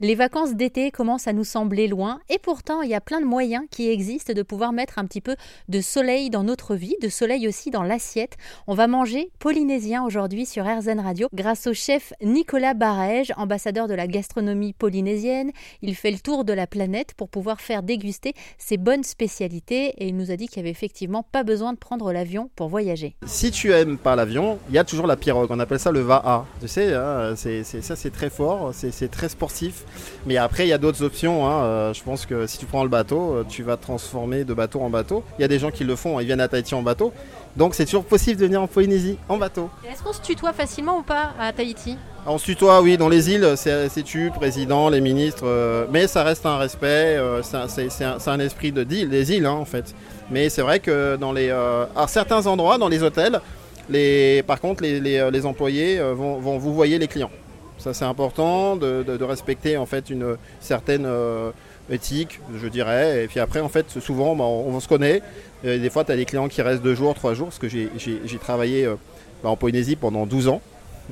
[0.00, 3.26] Les vacances d'été commencent à nous sembler loin et pourtant il y a plein de
[3.26, 5.34] moyens qui existent de pouvoir mettre un petit peu
[5.68, 8.36] de soleil dans notre vie, de soleil aussi dans l'assiette.
[8.68, 13.94] On va manger polynésien aujourd'hui sur RZN Radio grâce au chef Nicolas Barège, ambassadeur de
[13.94, 15.50] la gastronomie polynésienne.
[15.82, 20.06] Il fait le tour de la planète pour pouvoir faire déguster ses bonnes spécialités et
[20.06, 23.16] il nous a dit qu'il n'y avait effectivement pas besoin de prendre l'avion pour voyager.
[23.26, 26.02] Si tu aimes pas l'avion, il y a toujours la pirogue, on appelle ça le
[26.02, 26.46] va-a.
[26.60, 29.86] Tu sais, hein, ça c'est très fort, c'est très sportif.
[30.26, 31.46] Mais après, il y a d'autres options.
[31.46, 31.62] Hein.
[31.62, 34.80] Euh, je pense que si tu prends le bateau, euh, tu vas transformer de bateau
[34.80, 35.24] en bateau.
[35.38, 37.12] Il y a des gens qui le font, ils viennent à Tahiti en bateau.
[37.56, 39.70] Donc c'est toujours possible de venir en Polynésie en bateau.
[39.90, 41.96] Est-ce qu'on se tutoie facilement ou pas à Tahiti?
[42.26, 46.24] On se tutoie, oui, dans les îles, c'est tu, président, les ministres, euh, mais ça
[46.24, 49.94] reste un respect, c'est un, esprit de des îles hein, en fait.
[50.30, 53.40] Mais c'est vrai que dans les, à certains endroits, dans les hôtels,
[53.88, 57.30] les, par contre, les, employés vont, vont vous voyer les clients.
[57.78, 61.50] Ça c'est important de, respecter en fait une certaine euh,
[61.90, 63.24] éthique, je dirais.
[63.24, 65.22] Et puis après, en fait, souvent, bah, on, se connaît.
[65.62, 68.38] des fois, tu as des clients qui restent deux jours, trois jours, parce que j'ai
[68.40, 68.96] travaillé euh,
[69.42, 70.60] bah, en Polynésie pendant 12 ans,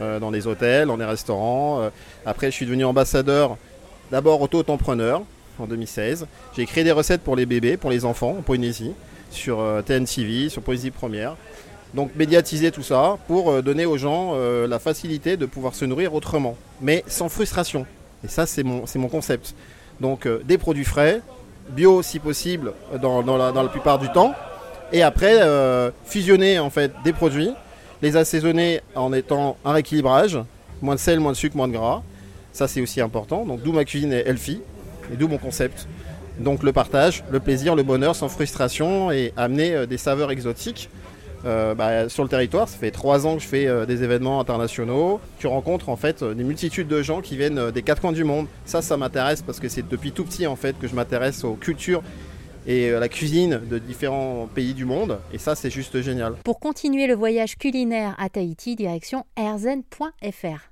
[0.00, 1.90] euh, dans les hôtels, dans les restaurants.
[2.26, 3.56] après, je suis devenu ambassadeur
[4.10, 5.22] d'abord auto-entrepreneur
[5.58, 6.26] en 2016.
[6.56, 8.92] J'ai créé des recettes pour les bébés, pour les enfants en Polynésie,
[9.30, 11.36] sur TNTV, sur Polynésie Première.
[11.94, 15.84] Donc médiatiser tout ça pour euh, donner aux gens euh, la facilité de pouvoir se
[15.84, 17.86] nourrir autrement, mais sans frustration.
[18.24, 19.54] Et ça, c'est mon, concept.
[20.00, 21.22] Donc euh, des produits frais,
[21.70, 24.34] bio si possible dans, la, dans la, plupart du temps,
[24.92, 25.38] et après
[26.06, 27.50] fusionner en fait des produits,
[28.00, 30.38] les assaisonner en étant un rééquilibrage,
[30.80, 32.02] moins de sel, moins de sucre, moins de gras.
[32.54, 33.44] Ça c'est aussi important.
[33.44, 34.62] Donc d'où ma cuisine est healthy,
[35.12, 35.86] et d'où mon concept.
[36.38, 40.88] Donc le partage, le plaisir, le bonheur sans frustration et amener des saveurs exotiques
[41.44, 42.68] euh, bah, sur le territoire.
[42.68, 45.20] Ça fait trois ans que je fais euh, des événements internationaux.
[45.38, 48.24] Tu rencontres en fait des multitudes de gens qui viennent euh, des quatre coins du
[48.24, 48.46] monde.
[48.64, 51.54] Ça, ça m'intéresse parce que c'est depuis tout petit en fait que je m'intéresse aux
[51.54, 52.02] cultures
[52.66, 55.18] et à la cuisine de différents pays du monde.
[55.32, 56.34] Et ça, c'est juste génial.
[56.44, 60.66] Pour continuer le voyage culinaire à Tahiti, direction erzen.fr.